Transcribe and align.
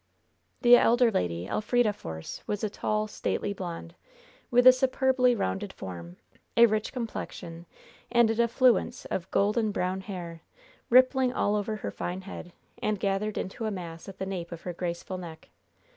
The 0.63 0.77
elder 0.77 1.11
lady, 1.11 1.45
Elfrida 1.47 1.93
Force, 1.93 2.41
was 2.47 2.63
a 2.63 2.71
tall, 2.71 3.07
stately 3.07 3.53
blonde, 3.53 3.93
with 4.49 4.65
a 4.65 4.71
superbly 4.73 5.35
rounded 5.35 5.71
form, 5.71 6.17
a 6.57 6.65
rich 6.65 6.91
complexion, 6.91 7.67
and 8.11 8.31
an 8.31 8.41
affluence 8.41 9.05
of 9.11 9.29
golden 9.29 9.71
brown 9.71 10.01
hair, 10.01 10.41
rippling 10.89 11.31
all 11.33 11.55
over 11.55 11.75
her 11.75 11.91
fine 11.91 12.21
head, 12.21 12.51
and 12.81 12.99
gathered 12.99 13.37
into 13.37 13.65
a 13.65 13.69
mass 13.69 14.09
at 14.09 14.17
the 14.17 14.25
nape 14.25 14.51
of 14.51 14.61
her 14.61 14.73
graceful 14.73 15.19
neck. 15.19 15.49